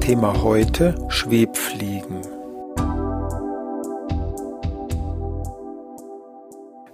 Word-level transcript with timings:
Thema 0.00 0.42
heute 0.42 0.96
Schwebfliegen. 1.08 2.22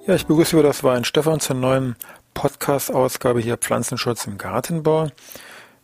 Ja, 0.07 0.15
ich 0.15 0.27
begrüße 0.27 0.57
über 0.57 0.63
das 0.63 0.83
Wein 0.83 1.05
Stefan 1.05 1.41
zur 1.41 1.57
neuen 1.57 1.97
Podcast-Ausgabe 2.35 3.41
hier 3.41 3.57
Pflanzenschutz 3.57 4.27
im 4.27 4.39
Gartenbau. 4.39 5.09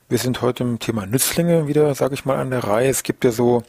Wir 0.09 0.19
sind 0.19 0.43
heute 0.43 0.65
im 0.65 0.79
Thema 0.81 1.07
Nützlinge 1.07 1.69
wieder, 1.69 1.95
sage 1.95 2.15
ich 2.15 2.25
mal, 2.25 2.39
an 2.39 2.51
der 2.51 2.65
Reihe. 2.65 2.89
Es 2.89 3.05
gibt 3.05 3.25
ja 3.25 3.31
so 3.31 3.63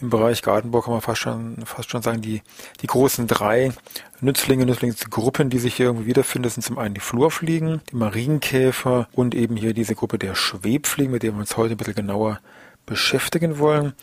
im 0.00 0.10
Bereich 0.10 0.42
Gartenbau 0.42 0.80
kann 0.80 0.92
man 0.92 1.02
fast 1.02 1.20
schon, 1.20 1.56
fast 1.66 1.90
schon 1.90 2.02
sagen, 2.02 2.20
die, 2.20 2.42
die 2.80 2.86
großen 2.86 3.26
drei 3.26 3.72
Nützlinge, 4.20 4.66
Nützlingsgruppen, 4.66 5.50
die 5.50 5.58
sich 5.58 5.76
hier 5.76 5.86
irgendwie 5.86 6.06
wiederfinden, 6.06 6.44
das 6.44 6.54
sind 6.54 6.62
zum 6.62 6.78
einen 6.78 6.94
die 6.94 7.00
Flurfliegen, 7.00 7.80
die 7.90 7.96
Marienkäfer 7.96 9.08
und 9.12 9.34
eben 9.34 9.56
hier 9.56 9.72
diese 9.72 9.94
Gruppe 9.94 10.18
der 10.18 10.34
Schwebfliegen, 10.34 11.12
mit 11.12 11.22
der 11.22 11.32
wir 11.32 11.38
uns 11.38 11.56
heute 11.56 11.74
ein 11.74 11.76
bisschen 11.76 11.94
genauer 11.94 12.40
beschäftigen 12.86 13.58
wollen. 13.58 13.94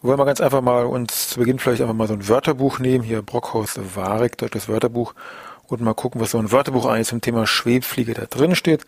Wir 0.00 0.08
wollen 0.08 0.18
mal 0.18 0.24
ganz 0.24 0.40
einfach 0.40 0.62
mal 0.62 0.86
uns 0.86 1.30
zu 1.30 1.40
Beginn 1.40 1.58
vielleicht 1.58 1.82
einfach 1.82 1.94
mal 1.94 2.08
so 2.08 2.14
ein 2.14 2.28
Wörterbuch 2.28 2.78
nehmen, 2.78 3.04
hier 3.04 3.22
Brockhaus 3.22 3.78
Warek, 3.94 4.38
deutsches 4.38 4.68
Wörterbuch, 4.68 5.14
und 5.68 5.80
mal 5.80 5.94
gucken, 5.94 6.20
was 6.20 6.30
so 6.30 6.38
ein 6.38 6.52
Wörterbuch 6.52 6.86
eigentlich 6.86 7.08
zum 7.08 7.20
Thema 7.20 7.46
Schwebfliege 7.46 8.14
da 8.14 8.26
drin 8.26 8.54
steht. 8.54 8.86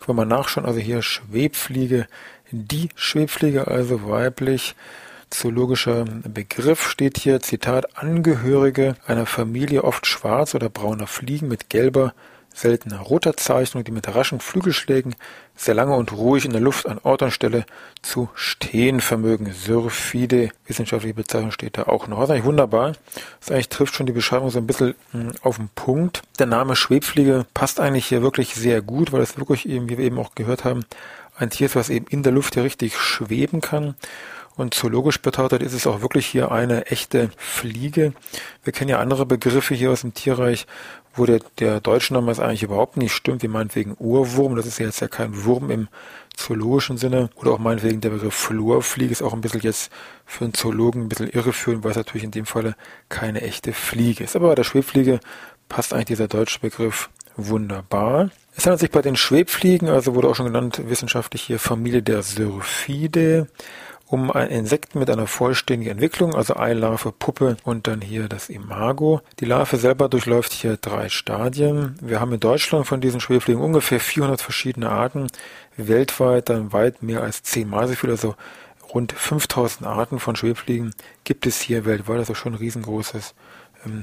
Können 0.00 0.18
wir 0.18 0.24
mal 0.24 0.36
nachschauen, 0.36 0.66
also 0.66 0.78
hier 0.78 1.02
Schwebfliege, 1.02 2.06
die 2.50 2.88
Schwebfliege, 2.94 3.68
also 3.68 4.08
weiblich, 4.08 4.74
zoologischer 5.30 6.04
Begriff 6.04 6.88
steht 6.88 7.18
hier, 7.18 7.40
Zitat, 7.40 7.98
Angehörige 7.98 8.96
einer 9.06 9.26
Familie 9.26 9.84
oft 9.84 10.06
schwarz 10.06 10.54
oder 10.54 10.70
brauner 10.70 11.06
Fliegen 11.06 11.48
mit 11.48 11.68
gelber 11.68 12.14
seltener 12.54 12.98
roter 13.00 13.36
Zeichnung, 13.36 13.84
die 13.84 13.92
mit 13.92 14.12
raschen 14.14 14.40
Flügelschlägen 14.40 15.14
sehr 15.56 15.74
lange 15.74 15.94
und 15.94 16.12
ruhig 16.12 16.44
in 16.44 16.52
der 16.52 16.60
Luft 16.60 16.86
an 16.86 17.00
Ort 17.02 17.22
und 17.22 17.30
Stelle 17.32 17.66
zu 18.02 18.28
stehen 18.34 19.00
vermögen. 19.00 19.52
Syrphide, 19.52 20.50
wissenschaftliche 20.66 21.14
Bezeichnung 21.14 21.50
steht 21.50 21.78
da 21.78 21.84
auch 21.84 22.06
noch. 22.06 22.18
Das 22.18 22.28
ist 22.28 22.30
eigentlich 22.32 22.44
wunderbar. 22.44 22.92
Das 23.40 23.50
eigentlich 23.50 23.68
trifft 23.68 23.94
schon 23.94 24.06
die 24.06 24.12
Beschreibung 24.12 24.50
so 24.50 24.58
ein 24.58 24.66
bisschen 24.66 24.94
hm, 25.10 25.32
auf 25.42 25.56
den 25.56 25.68
Punkt. 25.74 26.22
Der 26.38 26.46
Name 26.46 26.76
Schwebfliege 26.76 27.46
passt 27.54 27.80
eigentlich 27.80 28.06
hier 28.06 28.22
wirklich 28.22 28.54
sehr 28.54 28.82
gut, 28.82 29.12
weil 29.12 29.22
es 29.22 29.36
wirklich 29.36 29.68
eben, 29.68 29.88
wie 29.88 29.98
wir 29.98 30.04
eben 30.04 30.18
auch 30.18 30.34
gehört 30.34 30.64
haben, 30.64 30.84
ein 31.36 31.50
Tier 31.50 31.66
ist, 31.66 31.76
was 31.76 31.90
eben 31.90 32.06
in 32.08 32.22
der 32.22 32.32
Luft 32.32 32.54
hier 32.54 32.64
richtig 32.64 32.96
schweben 32.96 33.60
kann. 33.60 33.94
Und 34.56 34.74
zoologisch 34.74 35.22
betrachtet 35.22 35.62
ist 35.62 35.72
es 35.72 35.86
auch 35.86 36.02
wirklich 36.02 36.26
hier 36.26 36.50
eine 36.50 36.86
echte 36.86 37.30
Fliege. 37.36 38.12
Wir 38.64 38.72
kennen 38.72 38.90
ja 38.90 38.98
andere 38.98 39.24
Begriffe 39.24 39.74
hier 39.74 39.92
aus 39.92 40.00
dem 40.00 40.14
Tierreich, 40.14 40.66
wo 41.18 41.26
der, 41.26 41.40
der 41.58 41.80
deutsche 41.80 42.14
Name 42.14 42.30
ist 42.30 42.40
eigentlich 42.40 42.62
überhaupt 42.62 42.96
nicht 42.96 43.12
stimmt, 43.12 43.42
wie 43.42 43.48
meinetwegen 43.48 43.96
Urwurm, 43.98 44.56
das 44.56 44.66
ist 44.66 44.78
ja 44.78 44.86
jetzt 44.86 45.00
ja 45.00 45.08
kein 45.08 45.44
Wurm 45.44 45.70
im 45.70 45.88
zoologischen 46.36 46.98
Sinne, 46.98 47.30
oder 47.36 47.52
auch 47.52 47.58
meinetwegen 47.58 48.00
der 48.00 48.10
Begriff 48.10 48.34
Flurfliege 48.34 49.12
ist 49.12 49.22
auch 49.22 49.32
ein 49.32 49.40
bisschen 49.40 49.60
jetzt 49.60 49.90
für 50.24 50.44
einen 50.44 50.54
Zoologen 50.54 51.02
ein 51.02 51.08
bisschen 51.08 51.28
irreführend, 51.28 51.84
weil 51.84 51.90
es 51.90 51.96
natürlich 51.96 52.24
in 52.24 52.30
dem 52.30 52.46
Falle 52.46 52.76
keine 53.08 53.42
echte 53.42 53.72
Fliege 53.72 54.24
ist. 54.24 54.36
Aber 54.36 54.48
bei 54.48 54.54
der 54.54 54.64
Schwebfliege 54.64 55.20
passt 55.68 55.92
eigentlich 55.92 56.06
dieser 56.06 56.28
deutsche 56.28 56.60
Begriff 56.60 57.10
wunderbar. 57.36 58.30
Es 58.56 58.64
handelt 58.66 58.80
sich 58.80 58.90
bei 58.90 59.02
den 59.02 59.16
Schwebfliegen, 59.16 59.88
also 59.88 60.14
wurde 60.14 60.28
auch 60.28 60.34
schon 60.34 60.46
genannt, 60.46 60.82
wissenschaftlich 60.84 61.42
hier 61.42 61.58
Familie 61.58 62.02
der 62.02 62.22
Syrphide 62.22 63.48
um 64.08 64.30
ein 64.30 64.48
Insekten 64.48 64.98
mit 64.98 65.10
einer 65.10 65.26
vollständigen 65.26 65.92
Entwicklung, 65.92 66.34
also 66.34 66.56
Eilarve, 66.56 67.12
Puppe 67.12 67.58
und 67.62 67.86
dann 67.86 68.00
hier 68.00 68.28
das 68.28 68.48
Imago. 68.48 69.20
Die 69.38 69.44
Larve 69.44 69.76
selber 69.76 70.08
durchläuft 70.08 70.52
hier 70.52 70.78
drei 70.78 71.10
Stadien. 71.10 71.96
Wir 72.00 72.18
haben 72.18 72.32
in 72.32 72.40
Deutschland 72.40 72.86
von 72.86 73.02
diesen 73.02 73.20
Schwebfliegen 73.20 73.62
ungefähr 73.62 74.00
400 74.00 74.40
verschiedene 74.40 74.88
Arten, 74.88 75.26
weltweit 75.76 76.48
dann 76.48 76.72
weit 76.72 77.02
mehr 77.02 77.22
als 77.22 77.42
zehnmal 77.42 77.86
so 77.86 77.94
viel, 77.94 78.10
also 78.10 78.34
rund 78.94 79.12
5000 79.12 79.86
Arten 79.86 80.18
von 80.18 80.36
Schwebfliegen 80.36 80.94
gibt 81.24 81.46
es 81.46 81.60
hier 81.60 81.84
weltweit, 81.84 82.18
also 82.18 82.34
schon 82.34 82.54
ein 82.54 82.58
riesengroßes 82.58 83.34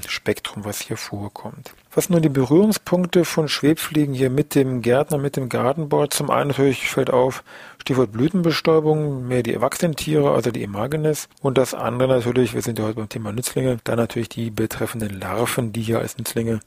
Spektrum, 0.08 0.66
was 0.66 0.82
hier 0.82 0.98
vorkommt. 0.98 1.74
Was 1.94 2.10
nun 2.10 2.22
die 2.22 2.30
Berührungspunkte 2.30 3.26
von 3.26 3.48
Schwebfliegen 3.48 4.14
hier 4.14 4.30
mit 4.30 4.56
dem 4.56 4.82
Gärtner, 4.82 5.18
mit 5.18 5.36
dem 5.36 5.50
Gartenbau? 5.50 6.08
Zum 6.08 6.30
einen 6.30 6.50
natürlich 6.50 6.90
fällt 6.90 7.10
auf, 7.10 7.44
Stichwort 7.80 8.12
Blütenbestäubung, 8.12 9.28
mehr 9.28 9.44
die 9.44 9.54
erwachsenen 9.54 9.96
Tiere, 9.96 10.34
also 10.34 10.52
die 10.52 10.64
Imagines. 10.64 11.30
Und 11.42 11.58
das 11.58 11.74
andere 11.74 12.10
natürlich, 12.10 12.54
wir 12.54 12.62
sind 12.62 12.80
ja 12.80 12.86
heute 12.86 12.96
beim 12.96 13.10
Thema 13.10 13.32
Nützlinge, 13.32 13.78
dann 13.84 13.98
natürlich 13.98 14.30
die 14.30 14.50
betreffenden 14.50 15.20
Larven, 15.20 15.72
die 15.72 15.82
hier 15.82 16.00
als 16.00 16.18
Nützlinge, 16.18 16.60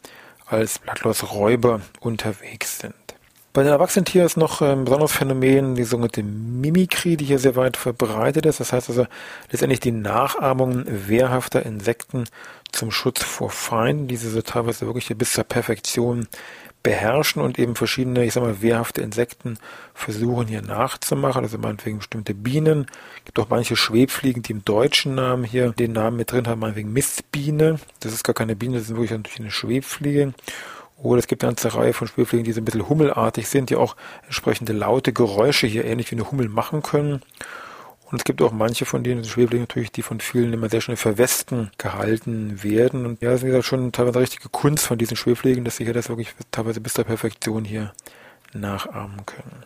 als 0.46 0.78
Blattlausräuber 0.78 1.80
unterwegs 2.00 2.78
sind. 2.78 2.94
Bei 3.58 3.64
den 3.64 3.72
Erwachsenentieren 3.72 4.24
ist 4.24 4.36
noch 4.36 4.62
ein 4.62 4.84
besonderes 4.84 5.10
Phänomen 5.10 5.74
die 5.74 5.82
sogenannte 5.82 6.22
Mimikrie, 6.22 7.16
die 7.16 7.24
hier 7.24 7.40
sehr 7.40 7.56
weit 7.56 7.76
verbreitet 7.76 8.46
ist. 8.46 8.60
Das 8.60 8.72
heißt 8.72 8.88
also 8.88 9.08
letztendlich 9.50 9.80
die 9.80 9.90
Nachahmung 9.90 10.84
wehrhafter 10.86 11.66
Insekten 11.66 12.26
zum 12.70 12.92
Schutz 12.92 13.24
vor 13.24 13.50
Feinden, 13.50 14.06
die 14.06 14.16
sie 14.16 14.30
so 14.30 14.42
teilweise 14.42 14.86
wirklich 14.86 15.08
bis 15.18 15.32
zur 15.32 15.42
Perfektion 15.42 16.28
beherrschen 16.84 17.42
und 17.42 17.58
eben 17.58 17.74
verschiedene, 17.74 18.24
ich 18.24 18.34
sag 18.34 18.44
mal, 18.44 18.62
wehrhafte 18.62 19.02
Insekten 19.02 19.58
versuchen 19.92 20.46
hier 20.46 20.62
nachzumachen. 20.62 21.42
Also 21.42 21.58
meinetwegen 21.58 21.98
bestimmte 21.98 22.34
Bienen. 22.34 22.86
Es 23.18 23.24
gibt 23.24 23.40
auch 23.40 23.48
manche 23.48 23.74
Schwebfliegen, 23.74 24.44
die 24.44 24.52
im 24.52 24.64
deutschen 24.64 25.16
Namen 25.16 25.42
hier 25.42 25.72
den 25.72 25.90
Namen 25.90 26.16
mit 26.16 26.30
drin 26.30 26.46
haben, 26.46 26.60
meinetwegen 26.60 26.92
Mistbiene. 26.92 27.80
Das 27.98 28.12
ist 28.12 28.22
gar 28.22 28.34
keine 28.34 28.54
Biene, 28.54 28.74
das 28.74 28.84
ist 28.84 28.90
wirklich 28.90 29.10
natürlich 29.10 29.40
eine 29.40 29.50
Schwebfliege. 29.50 30.32
Oder 31.00 31.20
es 31.20 31.28
gibt 31.28 31.44
eine 31.44 31.50
ganze 31.50 31.74
Reihe 31.74 31.92
von 31.92 32.08
Schwebfliegen, 32.08 32.44
die 32.44 32.52
so 32.52 32.60
ein 32.60 32.64
bisschen 32.64 32.88
hummelartig 32.88 33.48
sind, 33.48 33.70
die 33.70 33.76
auch 33.76 33.94
entsprechende 34.24 34.72
laute 34.72 35.12
Geräusche 35.12 35.66
hier 35.66 35.84
ähnlich 35.84 36.10
wie 36.10 36.16
eine 36.16 36.30
Hummel 36.30 36.48
machen 36.48 36.82
können. 36.82 37.22
Und 38.10 38.18
es 38.18 38.24
gibt 38.24 38.40
auch 38.42 38.52
manche 38.52 38.86
von 38.86 39.04
denen, 39.04 39.22
Schweblinge 39.24 39.64
natürlich, 39.64 39.92
die 39.92 40.02
von 40.02 40.18
vielen 40.18 40.52
immer 40.52 40.70
sehr 40.70 40.80
schnell 40.80 40.96
für 40.96 41.18
Westen 41.18 41.70
gehalten 41.76 42.62
werden. 42.62 43.04
Und 43.04 43.22
ja, 43.22 43.30
das 43.30 43.40
ist 43.40 43.44
wie 43.44 43.48
gesagt 43.48 43.66
schon 43.66 43.92
teilweise 43.92 44.20
richtige 44.20 44.48
Kunst 44.48 44.86
von 44.86 44.98
diesen 44.98 45.16
Schwebfliegen, 45.16 45.64
dass 45.64 45.76
sie 45.76 45.84
hier 45.84 45.92
das 45.92 46.08
wirklich 46.08 46.34
teilweise 46.50 46.80
bis 46.80 46.94
zur 46.94 47.04
Perfektion 47.04 47.64
hier 47.64 47.92
nachahmen 48.54 49.26
können. 49.26 49.62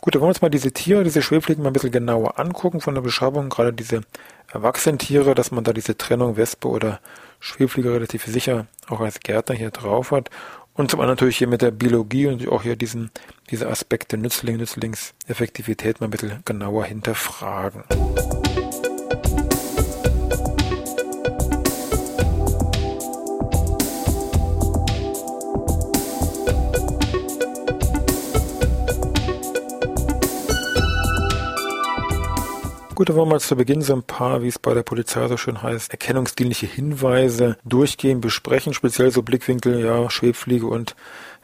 Gut, 0.00 0.14
dann 0.14 0.22
wollen 0.22 0.28
wir 0.28 0.34
uns 0.34 0.42
mal 0.42 0.48
diese 0.48 0.72
Tiere, 0.72 1.04
diese 1.04 1.20
Schwebfliegen 1.20 1.62
mal 1.62 1.68
ein 1.68 1.74
bisschen 1.74 1.92
genauer 1.92 2.40
angucken 2.40 2.80
von 2.80 2.94
der 2.94 3.02
Beschreibung, 3.02 3.50
gerade 3.50 3.74
diese 3.74 4.00
erwachsenen 4.50 4.98
Tiere, 4.98 5.34
dass 5.34 5.50
man 5.50 5.62
da 5.62 5.74
diese 5.74 5.98
Trennung 5.98 6.38
Wespe 6.38 6.68
oder 6.68 7.00
Schwebfliege 7.40 7.92
relativ 7.92 8.24
sicher 8.24 8.66
auch 8.88 9.00
als 9.00 9.20
Gärtner 9.20 9.54
hier 9.54 9.70
drauf 9.70 10.12
hat 10.12 10.30
und 10.74 10.90
zum 10.90 11.00
anderen 11.00 11.16
natürlich 11.16 11.38
hier 11.38 11.48
mit 11.48 11.62
der 11.62 11.70
Biologie 11.70 12.26
und 12.26 12.46
auch 12.48 12.62
hier 12.62 12.76
diesen, 12.76 13.10
diese 13.50 13.68
Aspekte 13.68 14.16
Nützling, 14.16 14.56
Nützlingseffektivität 14.56 16.00
mal 16.00 16.06
ein 16.06 16.10
bisschen 16.10 16.42
genauer 16.44 16.84
hinterfragen. 16.84 17.84
Gut, 33.02 33.08
dann 33.08 33.16
wollen 33.16 33.30
wir 33.30 33.34
mal 33.34 33.40
zu 33.40 33.56
Beginn 33.56 33.82
so 33.82 33.94
ein 33.94 34.04
paar, 34.04 34.42
wie 34.42 34.46
es 34.46 34.60
bei 34.60 34.74
der 34.74 34.84
Polizei 34.84 35.26
so 35.26 35.36
schön 35.36 35.60
heißt, 35.60 35.90
erkennungsdienliche 35.90 36.66
Hinweise 36.66 37.56
durchgehen, 37.64 38.20
besprechen, 38.20 38.74
speziell 38.74 39.10
so 39.10 39.22
Blickwinkel, 39.22 39.84
ja, 39.84 40.08
Schwebfliege 40.08 40.68
und 40.68 40.94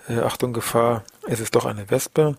äh, 0.09 0.21
Achtung, 0.21 0.53
Gefahr, 0.53 1.03
es 1.27 1.41
ist 1.41 1.57
doch 1.57 1.65
eine 1.65 1.91
Wespe. 1.91 2.37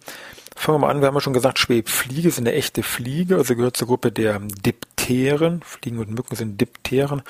Fangen 0.56 0.78
wir 0.78 0.88
mal 0.88 0.90
an, 0.92 1.02
wir 1.02 1.08
haben 1.08 1.16
ja 1.16 1.20
schon 1.20 1.34
gesagt, 1.34 1.60
Schwebfliege 1.60 2.30
ist 2.30 2.40
eine 2.40 2.54
echte 2.54 2.82
Fliege, 2.82 3.36
also 3.36 3.58
gehört 3.58 3.76
zur 3.76 3.90
Gruppe 3.90 4.14
der 4.14 4.40
Dipteren. 4.40 5.64
Fliegen 5.64 6.00
und 6.00 6.12
Mücken 6.12 6.38
sind 6.38 6.62
Dipteren. 6.62 7.22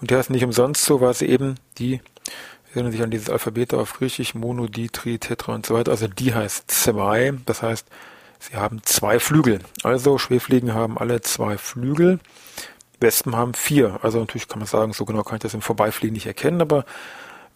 Und 0.00 0.12
der 0.12 0.20
ist 0.20 0.30
nicht 0.30 0.44
umsonst 0.44 0.84
so, 0.84 1.00
weil 1.00 1.14
sie 1.14 1.26
eben 1.26 1.56
die 1.78 2.00
erinnern 2.72 2.92
sich 2.92 3.02
an 3.02 3.10
dieses 3.10 3.28
Alphabet 3.28 3.74
auf 3.74 3.94
Griechisch, 3.94 4.36
Mono, 4.36 4.68
Di, 4.68 4.88
Tri, 4.88 5.18
Tetra 5.18 5.56
und 5.56 5.66
so 5.66 5.74
weiter. 5.74 5.90
Also 5.90 6.06
die 6.06 6.32
heißt 6.32 6.70
zwei. 6.70 7.32
Das 7.44 7.60
heißt, 7.60 7.88
Sie 8.40 8.56
haben 8.56 8.82
zwei 8.84 9.18
Flügel. 9.18 9.60
Also 9.82 10.18
Schwebfliegen 10.18 10.74
haben 10.74 10.98
alle 10.98 11.20
zwei 11.22 11.58
Flügel. 11.58 12.18
Wespen 13.00 13.36
haben 13.36 13.54
vier. 13.54 13.98
Also 14.02 14.18
natürlich 14.20 14.48
kann 14.48 14.60
man 14.60 14.68
sagen, 14.68 14.92
so 14.92 15.04
genau 15.04 15.22
kann 15.22 15.36
ich 15.36 15.42
das 15.42 15.54
im 15.54 15.62
Vorbeifliegen 15.62 16.14
nicht 16.14 16.26
erkennen, 16.26 16.60
aber 16.60 16.84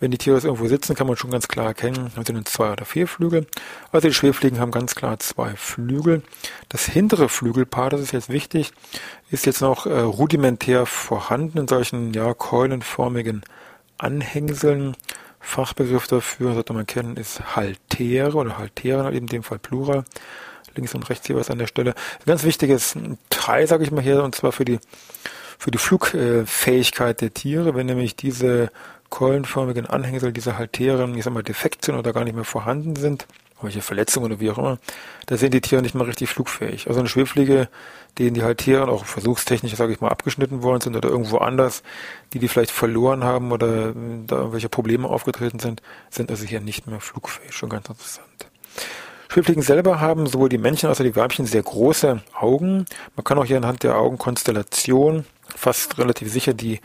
Wenn 0.01 0.13
die 0.13 0.19
Tiere 0.19 0.39
irgendwo 0.39 0.69
sitzen, 0.69 0.95
kann 0.95 1.09
man 1.09 1.17
schon 1.17 1.33
ganz 1.33 1.49
klar 1.49 1.67
erkennen, 1.67 2.13
haben 2.15 2.25
sie 2.25 2.33
nun 2.33 2.47
zwei 2.47 2.71
oder 2.71 2.85
vier 2.85 3.09
Flügel. 3.09 3.47
Also 3.91 4.07
die 4.07 4.15
Schwebfliegen 4.15 4.61
haben 4.61 4.71
ganz 4.71 4.95
klar 4.95 5.19
zwei 5.19 5.57
Flügel. 5.57 6.23
Das 6.69 6.85
hintere 6.85 7.29
Flügelpaar, 7.29 7.91
das 7.91 8.01
ist 8.01 8.13
jetzt 8.13 8.29
wichtig, 8.29 8.73
ist 9.31 9.45
jetzt 9.45 9.61
noch 9.61 9.87
äh, 9.87 9.99
rudimentär 9.99 10.87
vorhanden 10.87 11.59
in 11.59 11.69
solchen 11.69 12.15
ja, 12.15 12.33
keulenförmigen 12.33 13.43
Anhängseln. 13.99 14.97
Fachbegriff 15.41 16.07
dafür, 16.07 16.55
sollte 16.55 16.75
man 16.75 16.87
kennen, 16.87 17.17
ist 17.17 17.57
Haltere 17.57 18.37
oder 18.37 18.57
Halteren, 18.57 19.13
in 19.13 19.27
dem 19.27 19.43
Fall 19.43 19.59
Plural. 19.59 20.05
Links 20.79 20.95
und 20.95 21.11
rechts 21.11 21.29
jeweils 21.29 21.51
an 21.51 21.59
der 21.59 21.67
Stelle. 21.67 21.91
Ein 21.91 22.27
ganz 22.27 22.45
wichtiges 22.45 22.95
Teil, 23.29 23.67
sage 23.67 23.85
ich 23.85 23.91
mal 23.91 24.03
hier, 24.03 24.23
und 24.23 24.35
zwar 24.35 24.53
für 24.53 24.65
die 24.65 24.79
für 25.59 25.73
die 25.73 25.79
Flugfähigkeit 25.79 27.21
der 27.21 27.35
Tiere, 27.35 27.75
wenn 27.75 27.87
nämlich 27.87 28.15
diese 28.15 28.71
keulenförmigen 29.11 29.87
Anhängsel, 29.87 30.33
diese 30.33 30.57
Halteren, 30.57 31.17
ich 31.17 31.25
sag 31.25 31.35
mal, 31.35 31.43
defekt 31.43 31.85
sind 31.85 31.97
oder 31.97 32.13
gar 32.13 32.25
nicht 32.25 32.37
mehr 32.37 32.45
vorhanden 32.45 32.95
sind, 32.95 33.27
welche 33.61 33.83
Verletzungen 33.83 34.27
oder 34.27 34.41
wie 34.41 34.51
auch 34.51 34.59
immer, 34.59 34.79
da 35.27 35.37
sind 35.37 35.53
die 35.53 35.61
Tiere 35.61 35.83
nicht 35.83 35.97
mehr 35.97 36.07
richtig 36.07 36.29
flugfähig. 36.29 36.87
Also 36.87 37.01
eine 37.01 37.09
Schwebfliege, 37.09 37.69
denen 38.19 38.35
die 38.35 38.45
Halteren 38.45 38.89
auch 38.89 39.05
versuchstechnisch, 39.05 39.75
sage 39.75 39.93
ich 39.93 40.01
mal, 40.01 40.11
abgeschnitten 40.11 40.63
worden 40.63 40.81
sind 40.81 40.97
oder 40.97 41.09
irgendwo 41.09 41.39
anders, 41.39 41.83
die 42.33 42.39
die 42.39 42.47
vielleicht 42.47 42.71
verloren 42.71 43.25
haben 43.25 43.51
oder 43.51 43.93
da 44.27 44.37
irgendwelche 44.37 44.69
Probleme 44.69 45.09
aufgetreten 45.09 45.59
sind, 45.59 45.83
sind 46.11 46.31
also 46.31 46.45
hier 46.45 46.61
nicht 46.61 46.87
mehr 46.87 47.01
flugfähig. 47.01 47.53
Schon 47.53 47.69
ganz 47.69 47.89
interessant. 47.89 48.29
Schwebfliegen 49.29 49.63
selber 49.63 50.01
haben 50.01 50.27
sowohl 50.27 50.49
die 50.49 50.59
Männchen 50.59 50.89
als 50.89 51.01
auch 51.01 51.05
die 51.05 51.17
Weibchen 51.17 51.47
sehr 51.47 51.63
große 51.63 52.23
Augen. 52.35 52.87
Man 53.15 53.25
kann 53.25 53.39
auch 53.39 53.45
hier 53.45 53.59
anhand 53.59 53.83
der 53.83 53.97
Augenkonstellation 53.97 55.25
fast 55.55 55.99
relativ 55.99 56.33
sicher 56.33 56.55
die 56.55 56.81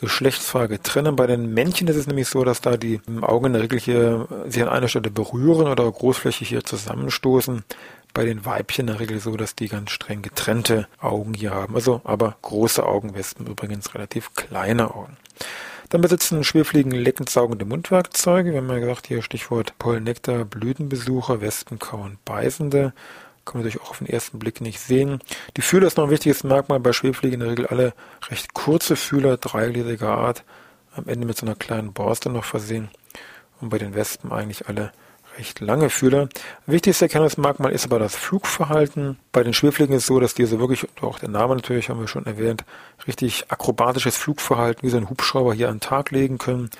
Geschlechtsfrage 0.00 0.82
trennen. 0.82 1.16
Bei 1.16 1.26
den 1.26 1.54
Männchen 1.54 1.88
ist 1.88 1.96
es 1.96 2.06
nämlich 2.06 2.28
so, 2.28 2.44
dass 2.44 2.60
da 2.60 2.76
die 2.76 3.00
Augen 3.22 3.46
in 3.46 3.52
der 3.54 3.62
Regel 3.62 3.78
hier 3.78 4.28
sich 4.46 4.62
an 4.62 4.68
einer 4.68 4.88
Stelle 4.88 5.10
berühren 5.10 5.68
oder 5.68 5.90
großflächig 5.90 6.48
hier 6.48 6.64
zusammenstoßen. 6.64 7.64
Bei 8.12 8.24
den 8.24 8.44
Weibchen 8.44 8.88
in 8.88 8.94
der 8.94 9.00
Regel 9.00 9.20
so, 9.20 9.36
dass 9.36 9.54
die 9.54 9.68
ganz 9.68 9.90
streng 9.90 10.22
getrennte 10.22 10.88
Augen 11.00 11.34
hier 11.34 11.52
haben. 11.52 11.74
Also 11.74 12.00
aber 12.04 12.36
große 12.42 12.84
Augenwespen 12.84 13.46
übrigens 13.46 13.94
relativ 13.94 14.34
kleine 14.34 14.94
Augen. 14.94 15.16
Dann 15.88 16.00
besitzen 16.00 16.42
Schwerfliegen 16.42 16.90
leckend-saugende 16.90 17.64
Mundwerkzeuge. 17.64 18.50
Wir 18.50 18.58
haben 18.58 18.68
ja 18.68 18.80
gesagt, 18.80 19.06
hier 19.06 19.22
Stichwort 19.22 19.78
Pollen, 19.78 20.04
Nektar, 20.04 20.44
Blütenbesucher, 20.44 21.40
Wespen, 21.40 21.78
kauen, 21.78 22.18
Beißende. 22.24 22.92
Kann 23.44 23.60
man 23.60 23.64
natürlich 23.64 23.80
auch 23.80 23.90
auf 23.90 23.98
den 23.98 24.08
ersten 24.08 24.40
Blick 24.40 24.60
nicht 24.60 24.80
sehen. 24.80 25.20
Die 25.56 25.62
Fühler 25.62 25.86
ist 25.86 25.96
noch 25.96 26.04
ein 26.04 26.10
wichtiges 26.10 26.42
Merkmal. 26.42 26.80
Bei 26.80 26.92
Schwebfliegen 26.92 27.34
in 27.34 27.40
der 27.40 27.50
Regel 27.50 27.66
alle 27.68 27.94
recht 28.28 28.54
kurze 28.54 28.96
Fühler, 28.96 29.36
dreigliedriger 29.36 30.08
Art. 30.08 30.42
Am 30.96 31.06
Ende 31.06 31.26
mit 31.26 31.36
so 31.36 31.46
einer 31.46 31.54
kleinen 31.54 31.92
Borste 31.92 32.30
noch 32.30 32.44
versehen. 32.44 32.88
Und 33.60 33.68
bei 33.68 33.78
den 33.78 33.94
Wespen 33.94 34.32
eigentlich 34.32 34.68
alle 34.68 34.90
recht 35.38 35.60
lange 35.60 35.90
Fühler. 35.90 36.28
Wichtigstes 36.66 37.02
Erkennungsmerkmal 37.02 37.72
ist 37.72 37.84
aber 37.84 37.98
das 37.98 38.14
Flugverhalten. 38.16 39.18
Bei 39.32 39.42
den 39.42 39.52
Schwebfliegen 39.52 39.94
ist 39.94 40.02
es 40.02 40.06
so, 40.06 40.20
dass 40.20 40.34
diese 40.34 40.58
wirklich, 40.58 40.86
auch 41.00 41.18
der 41.18 41.28
Name 41.28 41.54
natürlich 41.54 41.88
haben 41.88 42.00
wir 42.00 42.08
schon 42.08 42.26
erwähnt, 42.26 42.64
richtig 43.06 43.50
akrobatisches 43.50 44.16
Flugverhalten 44.16 44.82
wie 44.82 44.90
so 44.90 44.96
ein 44.96 45.10
Hubschrauber 45.10 45.54
hier 45.54 45.68
an 45.68 45.76
den 45.76 45.80
Tag 45.80 46.10
legen 46.10 46.38
können 46.38 46.70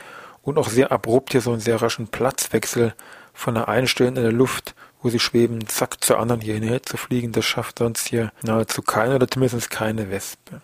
und 0.43 0.59
auch 0.59 0.69
sehr 0.69 0.93
abrupt 0.93 1.33
hier 1.33 1.41
so 1.41 1.53
einen 1.53 1.61
sehr 1.61 1.81
raschen 1.81 2.09
Platzwechsel 2.09 2.95
von 3.35 3.55
der 3.55 3.69
einen 3.69 3.87
Stelle 3.89 4.09
in 4.09 4.15
der 4.15 4.33
Luft, 4.33 4.75
wo 5.03 5.11
sie 5.11 5.21
schweben, 5.21 5.69
zack 5.69 6.03
zur 6.03 6.19
anderen 6.19 6.41
hier 6.41 6.55
hinher 6.55 6.83
zu 6.83 6.97
fliegen. 6.97 7.33
Das 7.33 7.45
schafft 7.45 7.79
sonst 7.81 8.09
hier 8.09 8.33
nahezu 8.43 8.83
keine 8.83 9.17
oder 9.17 9.29
zumindest 9.29 9.71
keine 9.71 10.11
Wespe. 10.11 10.61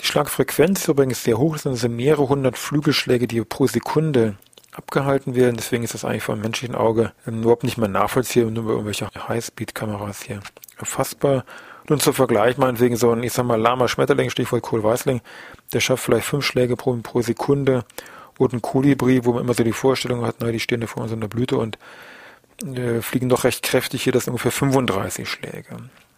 Die 0.00 0.06
Schlagfrequenz 0.06 0.80
ist 0.80 0.88
übrigens 0.88 1.22
sehr 1.22 1.38
hoch, 1.38 1.54
das 1.54 1.62
sind 1.62 1.72
also 1.72 1.88
mehrere 1.88 2.28
hundert 2.28 2.56
Flügelschläge, 2.56 3.28
die 3.28 3.42
pro 3.42 3.66
Sekunde 3.66 4.36
abgehalten 4.72 5.34
werden. 5.34 5.56
Deswegen 5.56 5.84
ist 5.84 5.94
das 5.94 6.04
eigentlich 6.04 6.22
vom 6.22 6.40
menschlichen 6.40 6.74
Auge 6.74 7.12
überhaupt 7.26 7.64
nicht 7.64 7.78
mehr 7.78 7.88
nachvollziehbar, 7.88 8.50
nur 8.50 8.64
bei 8.64 8.70
irgendwelchen 8.70 9.08
Highspeed-Kameras 9.28 10.22
hier 10.22 10.40
erfassbar. 10.78 11.44
Und 11.88 12.00
zum 12.00 12.14
Vergleich 12.14 12.58
meinetwegen 12.58 12.96
so 12.96 13.10
ein, 13.10 13.22
ich 13.22 13.32
sag 13.32 13.44
mal, 13.44 13.60
lahmer 13.60 13.88
Schmetterling, 13.88 14.30
Stichwort 14.30 14.62
Kohlweißling, 14.62 15.20
der 15.72 15.80
schafft 15.80 16.04
vielleicht 16.04 16.26
fünf 16.26 16.44
Schläge 16.44 16.76
pro, 16.76 16.94
pro 17.02 17.22
Sekunde. 17.22 17.84
Und 18.38 18.54
ein 18.54 18.62
Kolibri, 18.62 19.24
wo 19.24 19.32
man 19.32 19.44
immer 19.44 19.54
so 19.54 19.62
die 19.62 19.72
Vorstellung 19.72 20.24
hat, 20.24 20.36
na, 20.40 20.50
die 20.50 20.60
stehen 20.60 20.80
da 20.80 20.86
vor 20.86 21.02
uns 21.02 21.12
in 21.12 21.20
der 21.20 21.28
Blüte 21.28 21.58
und 21.58 21.78
äh, 22.64 23.02
fliegen 23.02 23.28
doch 23.28 23.44
recht 23.44 23.62
kräftig 23.62 24.04
hier, 24.04 24.12
das 24.12 24.24
sind 24.24 24.32
ungefähr 24.32 24.52
35 24.52 25.28
Schläge. 25.28 25.76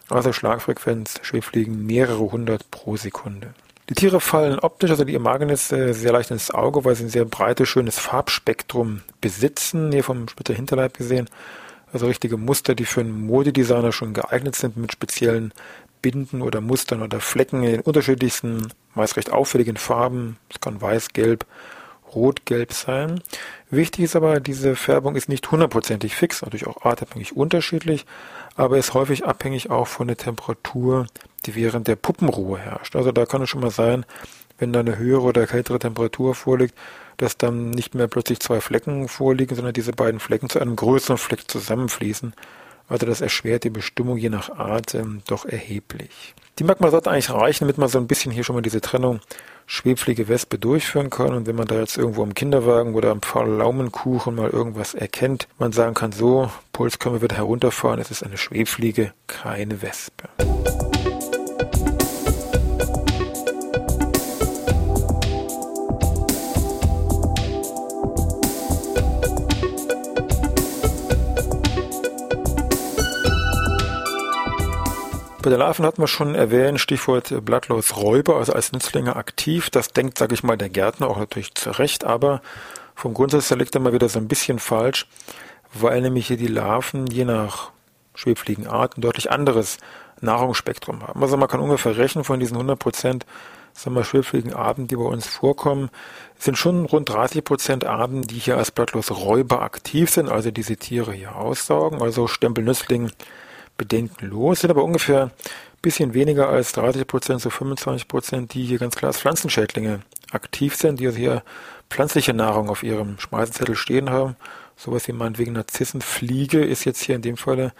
Also 0.09 0.31
Schlagfrequenz, 0.31 1.19
Schwebfliegen 1.23 1.85
mehrere 1.85 2.31
hundert 2.31 2.69
pro 2.71 2.95
Sekunde. 2.95 3.53
Die 3.89 3.93
Tiere 3.93 4.19
fallen 4.19 4.57
optisch, 4.59 4.89
also 4.89 5.03
die 5.03 5.13
Imagenes, 5.13 5.71
äh, 5.71 5.93
sehr 5.93 6.11
leicht 6.11 6.31
ins 6.31 6.49
Auge, 6.49 6.83
weil 6.85 6.95
sie 6.95 7.03
ein 7.03 7.09
sehr 7.09 7.25
breites, 7.25 7.69
schönes 7.69 7.99
Farbspektrum 7.99 9.01
besitzen, 9.21 9.91
hier 9.91 10.03
vom 10.03 10.27
Splitter 10.27 10.55
Hinterleib 10.55 10.97
gesehen. 10.97 11.29
Also 11.93 12.07
richtige 12.07 12.37
Muster, 12.37 12.73
die 12.73 12.85
für 12.85 13.01
einen 13.01 13.27
Modedesigner 13.27 13.91
schon 13.91 14.13
geeignet 14.13 14.55
sind, 14.55 14.75
mit 14.75 14.91
speziellen 14.91 15.53
Binden 16.01 16.41
oder 16.41 16.61
Mustern 16.61 17.03
oder 17.03 17.19
Flecken 17.19 17.63
in 17.63 17.71
den 17.73 17.81
unterschiedlichsten, 17.81 18.69
meist 18.95 19.17
recht 19.17 19.31
auffälligen 19.31 19.77
Farben. 19.77 20.37
Es 20.49 20.59
kann 20.59 20.81
weiß, 20.81 21.09
gelb, 21.09 21.45
rot-gelb 22.15 22.73
sein. 22.73 23.21
Wichtig 23.69 24.05
ist 24.05 24.15
aber, 24.15 24.39
diese 24.39 24.75
Färbung 24.75 25.15
ist 25.15 25.29
nicht 25.29 25.51
hundertprozentig 25.51 26.15
fix, 26.15 26.41
natürlich 26.41 26.67
auch 26.67 26.83
artabhängig 26.83 27.35
unterschiedlich, 27.35 28.05
aber 28.55 28.77
ist 28.77 28.93
häufig 28.93 29.25
abhängig 29.25 29.69
auch 29.69 29.87
von 29.87 30.07
der 30.07 30.17
Temperatur, 30.17 31.07
die 31.45 31.55
während 31.55 31.87
der 31.87 31.95
Puppenruhe 31.95 32.57
herrscht. 32.57 32.95
Also 32.95 33.11
da 33.11 33.25
kann 33.25 33.41
es 33.41 33.49
schon 33.49 33.61
mal 33.61 33.71
sein, 33.71 34.05
wenn 34.57 34.73
da 34.73 34.79
eine 34.79 34.97
höhere 34.97 35.21
oder 35.21 35.47
kältere 35.47 35.79
Temperatur 35.79 36.33
vorliegt, 36.33 36.73
dass 37.17 37.37
dann 37.37 37.69
nicht 37.69 37.95
mehr 37.95 38.07
plötzlich 38.07 38.39
zwei 38.39 38.61
Flecken 38.61 39.07
vorliegen, 39.07 39.55
sondern 39.55 39.73
diese 39.73 39.91
beiden 39.91 40.19
Flecken 40.19 40.49
zu 40.49 40.59
einem 40.59 40.75
größeren 40.75 41.17
Fleck 41.17 41.49
zusammenfließen. 41.49 42.33
Also 42.87 43.05
das 43.05 43.21
erschwert 43.21 43.63
die 43.63 43.69
Bestimmung 43.69 44.17
je 44.17 44.29
nach 44.29 44.49
Art 44.49 44.93
ähm, 44.95 45.21
doch 45.27 45.45
erheblich. 45.45 46.35
Die 46.57 46.63
Merkmale 46.63 46.91
sollten 46.91 47.09
eigentlich 47.09 47.31
reichen, 47.31 47.65
damit 47.65 47.77
man 47.77 47.89
so 47.89 47.97
ein 47.97 48.07
bisschen 48.07 48.31
hier 48.31 48.45
schon 48.45 48.55
mal 48.55 48.61
diese 48.61 48.79
Trennung 48.79 49.19
Schwebfliege 49.65 50.29
Wespe 50.29 50.57
durchführen 50.57 51.09
kann. 51.09 51.33
Und 51.33 51.47
wenn 51.47 51.55
man 51.55 51.67
da 51.67 51.75
jetzt 51.75 51.97
irgendwo 51.97 52.23
im 52.23 52.33
Kinderwagen 52.33 52.95
oder 52.95 53.11
am 53.11 53.21
Pflaumenkuchen 53.21 54.35
mal 54.35 54.49
irgendwas 54.49 54.93
erkennt, 54.93 55.49
man 55.59 55.73
sagen 55.73 55.95
kann, 55.95 56.13
so, 56.13 56.49
Puls 56.71 56.97
können 56.99 57.15
wir 57.15 57.21
wieder 57.21 57.35
herunterfahren, 57.35 57.99
es 57.99 58.09
ist 58.09 58.23
eine 58.23 58.37
Schwebfliege, 58.37 59.13
keine 59.27 59.81
Wespe. 59.81 60.29
Bei 75.45 75.51
der 75.51 75.59
Larven 75.59 75.85
hatten 75.85 76.01
wir 76.01 76.07
schon 76.07 76.33
erwähnt, 76.33 76.79
Stichwort 76.79 77.31
blattlos 77.45 77.95
Räuber, 77.97 78.37
also 78.37 78.53
als 78.53 78.71
Nützlinge 78.71 79.15
aktiv. 79.15 79.69
Das 79.69 79.89
denkt, 79.89 80.17
sage 80.17 80.33
ich 80.33 80.41
mal, 80.41 80.57
der 80.57 80.69
Gärtner 80.69 81.07
auch 81.07 81.19
natürlich 81.19 81.53
zurecht, 81.53 82.03
aber 82.03 82.41
vom 82.95 83.13
Grundsatz 83.13 83.51
her 83.51 83.57
liegt 83.57 83.75
er 83.75 83.81
mal 83.81 83.93
wieder 83.93 84.09
so 84.09 84.17
ein 84.17 84.27
bisschen 84.27 84.57
falsch, 84.57 85.05
weil 85.71 86.01
nämlich 86.01 86.25
hier 86.25 86.37
die 86.37 86.47
Larven 86.47 87.05
je 87.05 87.25
nach 87.25 87.69
Schwebfliegenart 88.15 88.97
ein 88.97 89.01
deutlich 89.01 89.29
anderes 89.29 89.77
Nahrungsspektrum 90.19 91.07
haben. 91.07 91.21
Also 91.21 91.37
man 91.37 91.47
kann 91.47 91.59
ungefähr 91.59 91.95
rechnen 91.95 92.23
von 92.23 92.39
diesen 92.39 92.55
100 92.55 92.79
Prozent 92.79 93.27
sagen 93.73 93.95
wir, 93.95 94.03
Schwebfliegenarten, 94.03 94.87
die 94.87 94.95
bei 94.95 95.03
uns 95.03 95.27
vorkommen, 95.27 95.91
sind 96.39 96.57
schon 96.57 96.85
rund 96.85 97.07
30 97.07 97.43
Prozent 97.43 97.85
Arten, 97.85 98.23
die 98.23 98.39
hier 98.39 98.57
als 98.57 98.71
blattlos 98.71 99.11
Räuber 99.11 99.61
aktiv 99.61 100.09
sind, 100.09 100.27
also 100.27 100.49
diese 100.49 100.77
Tiere 100.77 101.11
hier 101.11 101.35
aussaugen, 101.35 102.01
also 102.01 102.25
Stempelnüssling 102.25 103.11
bedenkenlos, 103.77 104.61
sind 104.61 104.69
aber 104.69 104.83
ungefähr 104.83 105.23
ein 105.23 105.81
bisschen 105.81 106.13
weniger 106.13 106.49
als 106.49 106.71
30 106.73 107.07
Prozent, 107.07 107.41
so 107.41 107.49
25 107.49 108.07
Prozent, 108.07 108.53
die 108.53 108.63
hier 108.65 108.79
ganz 108.79 108.95
klar 108.95 109.09
als 109.09 109.19
Pflanzenschädlinge 109.19 110.01
aktiv 110.31 110.75
sind, 110.75 110.99
die 110.99 111.07
also 111.07 111.17
hier 111.17 111.43
pflanzliche 111.89 112.33
Nahrung 112.33 112.69
auf 112.69 112.83
ihrem 112.83 113.19
Speisezettel 113.19 113.75
stehen 113.75 114.09
haben. 114.09 114.35
Sowas 114.77 115.07
wie 115.07 115.13
meinetwegen 115.13 115.53
Narzissenfliege 115.53 116.63
ist 116.63 116.83
jetzt 116.83 117.01
hier 117.01 117.15
in 117.15 117.21
dem 117.21 117.37
Falle, 117.37 117.71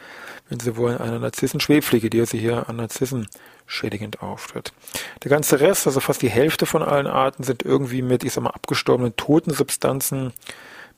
wenn 0.47 0.59
Sie 0.59 0.77
wollen, 0.77 0.97
eine 0.97 1.19
Narzissenschwebfliege, 1.19 2.09
die 2.09 2.21
also 2.21 2.37
hier 2.37 2.69
an 2.69 2.77
Narzissen 2.77 3.27
schädigend 3.67 4.21
auftritt. 4.21 4.71
Der 5.23 5.29
ganze 5.29 5.59
Rest, 5.59 5.87
also 5.87 5.99
fast 5.99 6.21
die 6.21 6.29
Hälfte 6.29 6.65
von 6.65 6.83
allen 6.83 7.07
Arten, 7.07 7.43
sind 7.43 7.63
irgendwie 7.63 8.01
mit, 8.01 8.23
ich 8.23 8.31
sag 8.31 8.43
mal, 8.43 8.51
abgestorbenen 8.51 9.15
toten 9.17 9.51
Substanzen 9.51 10.31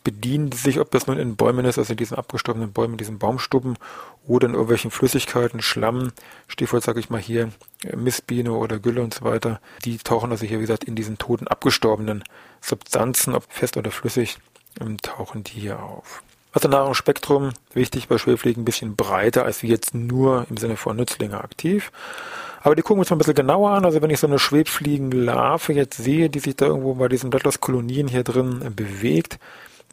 bedienen 0.07 0.53
sich, 0.53 0.79
ob 0.79 0.89
das 0.91 1.05
nun 1.05 1.19
in 1.19 1.35
Bäumen 1.35 1.65
ist, 1.65 1.77
also 1.77 1.91
in 1.91 1.97
diesen 1.97 2.15
abgestorbenen 2.15 2.71
Bäumen, 2.71 2.93
in 2.93 2.97
diesen 2.97 3.19
Baumstubben 3.19 3.77
oder 4.25 4.47
in 4.47 4.53
irgendwelchen 4.53 4.89
Flüssigkeiten, 4.89 5.61
Schlamm, 5.61 6.13
Stichwort 6.47 6.81
sage 6.81 7.01
ich 7.01 7.09
mal 7.09 7.19
hier, 7.19 7.49
äh, 7.83 7.97
Mistbiene 7.97 8.53
oder 8.53 8.79
Gülle 8.79 9.01
und 9.01 9.13
so 9.13 9.25
weiter, 9.25 9.59
die 9.83 9.97
tauchen 9.97 10.31
also 10.31 10.45
hier, 10.45 10.59
wie 10.59 10.61
gesagt, 10.61 10.85
in 10.85 10.95
diesen 10.95 11.17
toten, 11.17 11.49
abgestorbenen 11.49 12.23
Substanzen, 12.61 13.35
ob 13.35 13.43
fest 13.51 13.75
oder 13.75 13.91
flüssig, 13.91 14.37
ähm, 14.79 14.95
tauchen 15.01 15.43
die 15.43 15.59
hier 15.59 15.83
auf. 15.83 16.23
Also 16.53 16.69
Nahrungsspektrum, 16.69 17.49
wichtig 17.73 18.07
bei 18.07 18.17
Schwebfliegen, 18.17 18.61
ein 18.61 18.65
bisschen 18.65 18.95
breiter 18.95 19.43
als 19.43 19.61
wie 19.61 19.67
jetzt 19.67 19.93
nur 19.93 20.47
im 20.49 20.55
Sinne 20.55 20.77
von 20.77 20.95
Nützlinge 20.95 21.43
aktiv. 21.43 21.91
Aber 22.61 22.75
die 22.75 22.81
gucken 22.81 22.97
wir 22.97 23.01
uns 23.01 23.09
mal 23.09 23.15
ein 23.15 23.19
bisschen 23.19 23.35
genauer 23.35 23.71
an. 23.71 23.83
Also 23.83 24.01
wenn 24.01 24.09
ich 24.09 24.19
so 24.21 24.27
eine 24.27 24.39
Schwebfliegenlarve 24.39 25.73
jetzt 25.73 25.97
sehe, 25.97 26.29
die 26.29 26.39
sich 26.39 26.55
da 26.55 26.67
irgendwo 26.67 26.93
bei 26.95 27.09
diesen 27.09 27.29
Blattlauskolonien 27.29 28.07
hier 28.07 28.23
drin 28.23 28.61
äh, 28.65 28.69
bewegt, 28.69 29.37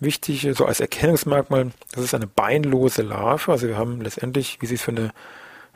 wichtig, 0.01 0.49
so 0.53 0.67
als 0.67 0.81
Erkennungsmerkmal, 0.81 1.71
das 1.93 2.05
ist 2.05 2.15
eine 2.15 2.27
beinlose 2.27 3.03
Larve. 3.03 3.53
Also 3.53 3.69
wir 3.69 3.77
haben 3.77 4.01
letztendlich, 4.01 4.59
wie 4.61 4.67
sie 4.67 4.75
es 4.75 4.83
für 4.83 4.91
eine 4.91 5.13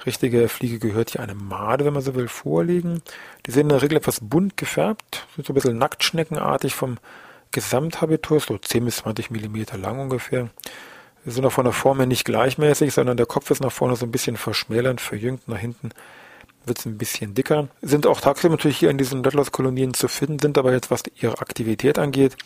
richtige 0.06 0.48
Fliege 0.48 0.78
gehört, 0.78 1.10
hier 1.10 1.22
eine 1.22 1.34
Made, 1.34 1.84
wenn 1.84 1.92
man 1.92 2.02
so 2.02 2.14
will, 2.14 2.28
vorliegen. 2.28 3.02
Die 3.46 3.50
sind 3.50 3.62
in 3.62 3.68
der 3.70 3.82
Regel 3.82 3.98
etwas 3.98 4.20
bunt 4.20 4.56
gefärbt, 4.56 5.26
sind 5.34 5.46
so 5.46 5.52
ein 5.52 5.54
bisschen 5.54 5.78
nacktschneckenartig 5.78 6.74
vom 6.74 6.98
Gesamthabitus, 7.50 8.46
so 8.46 8.58
10 8.58 8.84
bis 8.84 8.96
20 8.98 9.30
Millimeter 9.30 9.78
lang 9.78 9.98
ungefähr. 9.98 10.50
Sie 11.24 11.30
sind 11.32 11.44
auch 11.44 11.52
von 11.52 11.64
der 11.64 11.72
Form 11.72 11.98
her 11.98 12.06
nicht 12.06 12.24
gleichmäßig, 12.24 12.92
sondern 12.94 13.16
der 13.16 13.26
Kopf 13.26 13.50
ist 13.50 13.60
nach 13.60 13.72
vorne 13.72 13.96
so 13.96 14.06
ein 14.06 14.12
bisschen 14.12 14.36
verschmälernd, 14.36 15.00
verjüngt, 15.00 15.48
nach 15.48 15.58
hinten 15.58 15.90
wird 16.68 16.78
es 16.78 16.86
ein 16.86 16.98
bisschen 16.98 17.34
dicker. 17.34 17.68
Sind 17.82 18.06
auch 18.06 18.20
tagsüber 18.20 18.54
natürlich 18.54 18.78
hier 18.78 18.90
in 18.90 18.98
diesen 18.98 19.22
Deadlaus-Kolonien 19.22 19.94
zu 19.94 20.08
finden, 20.08 20.38
sind 20.38 20.58
aber 20.58 20.72
jetzt, 20.72 20.90
was 20.90 21.02
ihre 21.20 21.38
Aktivität 21.38 21.98
angeht, 21.98 22.36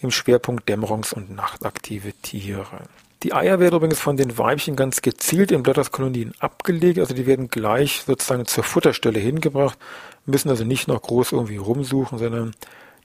im 0.00 0.10
Schwerpunkt 0.10 0.68
dämmerungs- 0.68 1.14
und 1.14 1.34
nachtaktive 1.34 2.12
Tiere. 2.22 2.82
Die 3.22 3.32
Eier 3.32 3.60
werden 3.60 3.76
übrigens 3.76 4.00
von 4.00 4.16
den 4.16 4.36
Weibchen 4.36 4.74
ganz 4.74 5.00
gezielt 5.00 5.52
in 5.52 5.62
Blätterskolonien 5.62 6.34
abgelegt, 6.40 6.98
also 6.98 7.14
die 7.14 7.26
werden 7.26 7.48
gleich 7.48 8.02
sozusagen 8.04 8.46
zur 8.46 8.64
Futterstelle 8.64 9.20
hingebracht, 9.20 9.78
müssen 10.26 10.48
also 10.48 10.64
nicht 10.64 10.88
noch 10.88 11.00
groß 11.00 11.32
irgendwie 11.32 11.56
rumsuchen, 11.56 12.18
sondern 12.18 12.52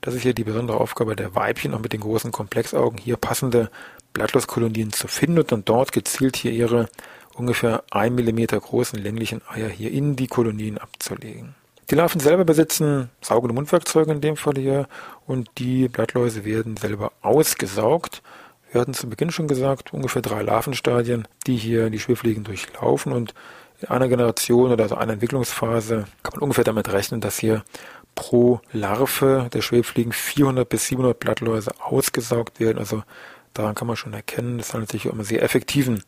das 0.01 0.15
ist 0.15 0.24
hier 0.24 0.33
die 0.33 0.43
besondere 0.43 0.79
Aufgabe 0.79 1.15
der 1.15 1.36
Weibchen, 1.36 1.74
auch 1.74 1.79
mit 1.79 1.93
den 1.93 2.01
großen 2.01 2.31
Komplexaugen 2.31 2.97
hier 2.97 3.17
passende 3.17 3.69
Blattlauskolonien 4.13 4.91
zu 4.91 5.07
finden 5.07 5.39
und 5.39 5.51
dann 5.51 5.65
dort 5.65 5.91
gezielt 5.91 6.36
hier 6.36 6.51
ihre 6.51 6.89
ungefähr 7.38 7.84
ein 7.91 8.15
Millimeter 8.15 8.60
großen 8.60 9.00
länglichen 9.00 9.41
Eier 9.48 9.70
hier 9.70 9.91
in 9.91 10.15
die 10.15 10.27
Kolonien 10.27 10.77
abzulegen. 10.77 11.56
Die 11.89 11.96
Larven 11.96 12.20
selber 12.20 12.44
besitzen 12.44 13.10
saugende 13.22 13.53
Mundwerkzeuge 13.53 14.12
in 14.12 14.20
dem 14.20 14.36
Fall 14.36 14.56
hier 14.56 14.88
und 15.25 15.50
die 15.58 15.88
Blattläuse 15.88 16.44
werden 16.44 16.75
selber 16.75 17.13
ausgesaugt. 17.22 18.22
Wir 18.72 18.82
hatten 18.82 18.94
zu 18.94 19.08
Beginn 19.08 19.32
schon 19.32 19.48
gesagt, 19.48 19.94
ungefähr 19.94 20.22
drei 20.22 20.41
Larvenstadien, 20.41 21.27
die 21.46 21.56
hier 21.56 21.89
die 21.89 22.00
Schwebfliegen 22.00 22.44
durchlaufen 22.44 23.13
und 23.13 23.34
in 23.79 23.88
einer 23.89 24.10
Generation 24.10 24.72
oder 24.72 24.84
also 24.84 24.96
einer 24.96 25.13
Entwicklungsphase 25.13 26.08
kann 26.24 26.34
man 26.34 26.41
ungefähr 26.41 26.63
damit 26.63 26.91
rechnen, 26.91 27.22
dass 27.22 27.38
hier 27.38 27.63
pro 28.15 28.60
Larve 28.74 29.50
der 29.53 29.62
Schwebfliegen 29.62 30.12
400 30.12 30.67
bis 30.67 30.88
700 30.88 31.17
Blattläuse 31.17 31.72
ausgesaugt 31.79 32.60
werden. 32.60 32.79
Also 32.79 33.03
daran 33.53 33.75
kann 33.75 33.88
man 33.88 33.96
schon 33.96 34.13
erkennen, 34.13 34.60
es 34.60 34.74
handelt 34.74 34.91
sich 34.91 35.06
um 35.06 35.13
einen 35.13 35.24
sehr 35.24 35.44
effektiven 35.44 36.03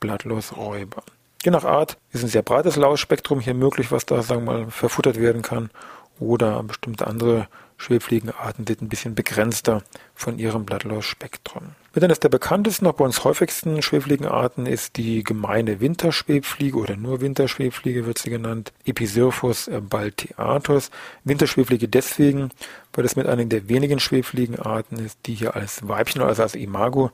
Blattlausräuber. 0.00 1.02
Je 1.44 1.50
nach 1.50 1.64
Art 1.64 1.98
ist 2.12 2.22
ein 2.22 2.28
sehr 2.28 2.42
breites 2.42 2.76
Lausspektrum 2.76 3.40
hier 3.40 3.54
möglich, 3.54 3.92
was 3.92 4.06
da, 4.06 4.22
sagen 4.22 4.44
wir 4.46 4.52
mal, 4.52 4.70
verfuttert 4.70 5.20
werden 5.20 5.42
kann. 5.42 5.70
Oder 6.18 6.62
bestimmte 6.62 7.06
andere 7.06 7.48
Schwebfliegenarten 7.76 8.66
sind 8.66 8.82
ein 8.82 8.88
bisschen 8.88 9.14
begrenzter 9.14 9.82
von 10.14 10.38
ihrem 10.38 10.64
Blattlausspektrum. 10.64 11.74
Mit 11.92 12.02
eines 12.02 12.20
der 12.20 12.28
bekanntesten, 12.28 12.86
auch 12.86 12.94
bei 12.94 13.04
uns 13.04 13.24
häufigsten 13.24 13.82
Schwebfliegenarten 13.82 14.66
ist 14.66 14.96
die 14.96 15.22
gemeine 15.22 15.80
Winterschwebfliege 15.80 16.76
oder 16.78 16.96
nur 16.96 17.20
Winterschwebfliege 17.20 18.06
wird 18.06 18.18
sie 18.18 18.30
genannt, 18.30 18.72
Episirphus 18.84 19.70
balteatus. 19.90 20.90
Winterschwebfliege 21.24 21.88
deswegen, 21.88 22.50
weil 22.92 23.04
es 23.04 23.16
mit 23.16 23.26
einigen 23.26 23.50
der 23.50 23.68
wenigen 23.68 24.00
Schwebfliegenarten 24.00 25.04
ist, 25.04 25.18
die 25.26 25.34
hier 25.34 25.54
als 25.54 25.86
Weibchen, 25.86 26.22
also 26.22 26.42
als 26.42 26.54
Imago, 26.54 27.10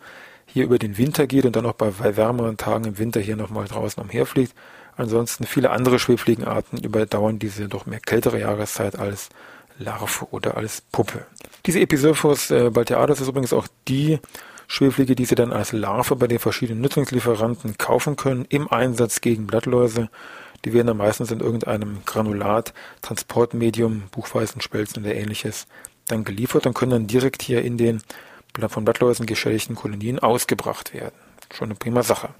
hier 0.52 0.64
über 0.64 0.78
den 0.78 0.98
Winter 0.98 1.26
geht 1.26 1.44
und 1.46 1.56
dann 1.56 1.66
auch 1.66 1.74
bei 1.74 2.16
wärmeren 2.16 2.56
Tagen 2.56 2.84
im 2.84 2.98
Winter 2.98 3.20
hier 3.20 3.36
nochmal 3.36 3.66
draußen 3.66 4.02
umherfliegt. 4.02 4.54
Ansonsten 4.96 5.44
viele 5.44 5.70
andere 5.70 5.98
Schwebfliegenarten 5.98 6.78
überdauern 6.78 7.38
diese 7.38 7.68
doch 7.68 7.86
mehr 7.86 8.00
kältere 8.00 8.40
Jahreszeit 8.40 8.98
als 8.98 9.30
Larve 9.78 10.26
oder 10.30 10.56
als 10.56 10.82
Puppe. 10.92 11.24
Diese 11.66 11.80
Episirphus 11.80 12.50
äh, 12.50 12.70
balteatus 12.70 13.20
ist 13.20 13.28
übrigens 13.28 13.52
auch 13.52 13.66
die 13.88 14.18
Schwebfliege, 14.66 15.16
die 15.16 15.24
Sie 15.24 15.34
dann 15.34 15.52
als 15.52 15.72
Larve 15.72 16.16
bei 16.16 16.26
den 16.26 16.38
verschiedenen 16.38 16.80
Nutzungslieferanten 16.80 17.78
kaufen 17.78 18.16
können, 18.16 18.44
im 18.48 18.70
Einsatz 18.70 19.20
gegen 19.20 19.46
Blattläuse. 19.46 20.10
Die 20.64 20.72
werden 20.72 20.88
dann 20.88 20.98
meistens 20.98 21.30
in 21.30 21.40
irgendeinem 21.40 22.02
Granulat, 22.04 22.74
Transportmedium, 23.02 24.04
Buchweißen, 24.12 24.60
Spelzen 24.60 25.02
oder 25.02 25.14
ähnliches 25.14 25.66
dann 26.06 26.24
geliefert 26.24 26.66
und 26.66 26.74
können 26.74 26.92
dann 26.92 27.06
direkt 27.06 27.42
hier 27.42 27.62
in 27.62 27.78
den 27.78 28.02
von 28.68 28.84
Blattläusen 28.84 29.26
geschädigten 29.26 29.76
Kolonien 29.76 30.18
ausgebracht 30.18 30.92
werden. 30.94 31.14
Schon 31.52 31.68
eine 31.68 31.74
prima 31.74 32.02
Sache. 32.02 32.30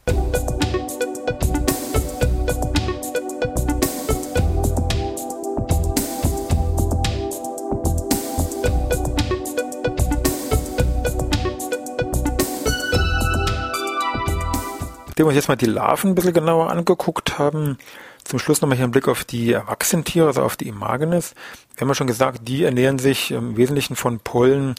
Nachdem 15.21 15.27
wir 15.27 15.29
uns 15.29 15.37
jetzt 15.37 15.49
mal 15.49 15.57
die 15.57 15.67
Larven 15.67 16.13
ein 16.13 16.15
bisschen 16.15 16.33
genauer 16.33 16.71
angeguckt 16.71 17.39
haben, 17.39 17.77
zum 18.25 18.39
Schluss 18.39 18.63
nochmal 18.63 18.77
hier 18.77 18.85
einen 18.85 18.93
Blick 18.93 19.07
auf 19.07 19.25
die 19.25 19.53
Erwachsentiere, 19.53 20.29
also 20.29 20.43
auf 20.43 20.57
die 20.57 20.69
Imagenes. 20.69 21.35
Wir 21.75 21.83
haben 21.83 21.89
ja 21.89 21.95
schon 21.95 22.07
gesagt, 22.07 22.49
die 22.49 22.65
ernähren 22.65 22.99
sich 22.99 23.31
im 23.31 23.57
Wesentlichen 23.57 23.97
von 23.97 24.21
Pollen 24.21 24.77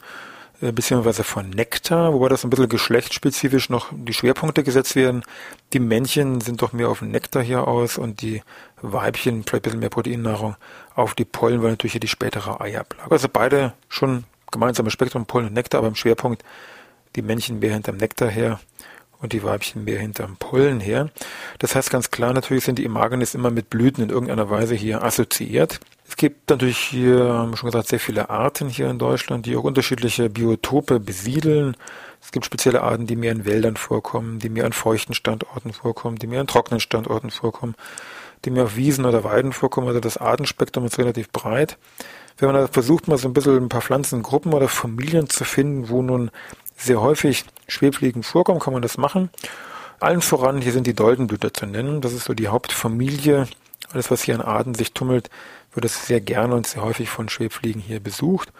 beziehungsweise 0.61 1.23
von 1.23 1.49
Nektar, 1.49 2.13
wobei 2.13 2.29
das 2.29 2.43
ein 2.43 2.51
bisschen 2.51 2.69
geschlechtsspezifisch 2.69 3.69
noch 3.69 3.91
die 3.91 4.13
Schwerpunkte 4.13 4.63
gesetzt 4.63 4.95
werden. 4.95 5.23
Die 5.73 5.79
Männchen 5.79 6.39
sind 6.39 6.61
doch 6.61 6.71
mehr 6.71 6.89
auf 6.89 7.01
Nektar 7.01 7.41
hier 7.41 7.67
aus 7.67 7.97
und 7.97 8.21
die 8.21 8.43
Weibchen, 8.81 9.43
vielleicht 9.43 9.53
ein 9.53 9.61
bisschen 9.61 9.79
mehr 9.79 9.89
Proteinnahrung, 9.89 10.55
auf 10.93 11.15
die 11.15 11.25
Pollen, 11.25 11.63
weil 11.63 11.71
natürlich 11.71 11.93
hier 11.93 11.99
die 11.99 12.07
spätere 12.07 12.61
Eierplage. 12.61 13.11
Also 13.11 13.27
beide 13.27 13.73
schon 13.89 14.25
gemeinsames 14.51 14.93
Spektrum, 14.93 15.25
Pollen 15.25 15.47
und 15.47 15.53
Nektar, 15.53 15.79
aber 15.79 15.87
im 15.87 15.95
Schwerpunkt 15.95 16.43
die 17.15 17.23
Männchen 17.23 17.59
mehr 17.59 17.73
hinterm 17.73 17.97
Nektar 17.97 18.29
her 18.29 18.59
und 19.19 19.33
die 19.33 19.43
Weibchen 19.43 19.83
mehr 19.83 19.99
hinterm 19.99 20.35
Pollen 20.37 20.79
her. 20.79 21.09
Das 21.59 21.75
heißt 21.75 21.89
ganz 21.89 22.11
klar, 22.11 22.33
natürlich 22.33 22.65
sind 22.65 22.79
die 22.79 22.83
Imagenes 22.83 23.35
immer 23.35 23.51
mit 23.51 23.69
Blüten 23.69 24.03
in 24.03 24.09
irgendeiner 24.09 24.49
Weise 24.49 24.75
hier 24.75 25.03
assoziiert. 25.03 25.79
Es 26.11 26.17
gibt 26.17 26.49
natürlich 26.49 26.77
hier, 26.77 27.23
haben 27.23 27.55
schon 27.55 27.71
gesagt, 27.71 27.87
sehr 27.87 27.99
viele 27.99 28.29
Arten 28.29 28.67
hier 28.67 28.89
in 28.89 28.99
Deutschland, 28.99 29.45
die 29.45 29.55
auch 29.55 29.63
unterschiedliche 29.63 30.29
Biotope 30.29 30.99
besiedeln. 30.99 31.77
Es 32.21 32.33
gibt 32.33 32.45
spezielle 32.45 32.83
Arten, 32.83 33.07
die 33.07 33.15
mehr 33.15 33.31
in 33.31 33.45
Wäldern 33.45 33.77
vorkommen, 33.77 34.37
die 34.37 34.49
mehr 34.49 34.65
an 34.65 34.73
feuchten 34.73 35.15
Standorten 35.15 35.71
vorkommen, 35.71 36.17
die 36.17 36.27
mehr 36.27 36.41
an 36.41 36.47
trockenen 36.47 36.81
Standorten 36.81 37.31
vorkommen, 37.31 37.75
die 38.43 38.49
mehr 38.49 38.65
auf 38.65 38.75
Wiesen 38.75 39.05
oder 39.05 39.23
Weiden 39.23 39.53
vorkommen. 39.53 39.87
Also 39.87 40.01
das 40.01 40.17
Artenspektrum 40.17 40.83
ist 40.83 40.99
relativ 40.99 41.29
breit. 41.29 41.77
Wenn 42.37 42.51
man 42.51 42.61
da 42.61 42.67
versucht, 42.67 43.07
mal 43.07 43.17
so 43.17 43.29
ein 43.29 43.33
bisschen 43.33 43.55
ein 43.55 43.69
paar 43.69 43.81
Pflanzengruppen 43.81 44.51
oder 44.51 44.67
Familien 44.67 45.29
zu 45.29 45.45
finden, 45.45 45.87
wo 45.87 46.01
nun 46.01 46.29
sehr 46.75 46.99
häufig 46.99 47.45
Schwebfliegen 47.69 48.23
vorkommen, 48.23 48.59
kann 48.59 48.73
man 48.73 48.81
das 48.81 48.97
machen. 48.97 49.29
Allen 50.01 50.21
voran, 50.21 50.61
hier 50.61 50.73
sind 50.73 50.87
die 50.87 50.93
Doldenblüter 50.93 51.53
zu 51.53 51.67
nennen. 51.67 52.01
Das 52.01 52.11
ist 52.11 52.25
so 52.25 52.33
die 52.33 52.49
Hauptfamilie. 52.49 53.47
Alles, 53.93 54.11
was 54.11 54.23
hier 54.23 54.35
an 54.35 54.41
Arten 54.41 54.73
sich 54.73 54.93
tummelt, 54.93 55.29
wird 55.73 55.85
es 55.85 56.07
sehr 56.07 56.21
gerne 56.21 56.55
und 56.55 56.67
sehr 56.67 56.83
häufig 56.83 57.09
von 57.09 57.29
Schwebfliegen 57.29 57.81
hier 57.81 57.99
besucht. 57.99 58.51